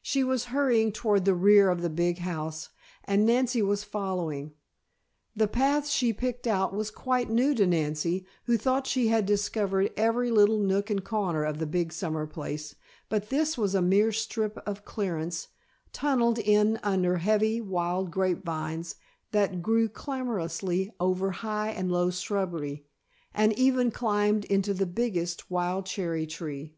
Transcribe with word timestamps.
She 0.00 0.22
was 0.22 0.44
hurrying 0.54 0.92
toward 0.92 1.24
the 1.24 1.34
rear 1.34 1.68
of 1.68 1.82
the 1.82 1.90
big 1.90 2.18
house 2.18 2.68
and 3.02 3.26
Nancy 3.26 3.60
was 3.62 3.82
following. 3.82 4.52
The 5.34 5.48
path 5.48 5.88
she 5.88 6.12
picked 6.12 6.46
out 6.46 6.72
was 6.72 6.92
quite 6.92 7.28
new 7.28 7.52
to 7.56 7.66
Nancy, 7.66 8.24
who 8.44 8.56
thought 8.56 8.86
she 8.86 9.08
had 9.08 9.26
discovered 9.26 9.90
every 9.96 10.30
little 10.30 10.60
nook 10.60 10.88
and 10.88 11.02
corner 11.02 11.42
of 11.42 11.58
the 11.58 11.66
big 11.66 11.92
summer 11.92 12.28
place, 12.28 12.76
but 13.08 13.28
this 13.28 13.58
was 13.58 13.74
a 13.74 13.82
mere 13.82 14.12
strip 14.12 14.56
of 14.68 14.84
clearance, 14.84 15.48
tunneled 15.92 16.38
in 16.38 16.78
under 16.84 17.16
heavy 17.16 17.60
wild 17.60 18.12
grape 18.12 18.44
vines 18.44 18.94
that 19.32 19.62
grew 19.62 19.88
clamorously 19.88 20.92
over 21.00 21.32
high 21.32 21.70
and 21.70 21.90
low 21.90 22.08
shrubbery, 22.08 22.86
and 23.34 23.52
even 23.58 23.90
climbed 23.90 24.44
into 24.44 24.72
the 24.72 24.86
biggest 24.86 25.50
wild 25.50 25.86
cherry 25.86 26.24
tree. 26.24 26.76